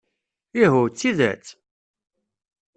[0.61, 1.47] Ihuh, d tidet?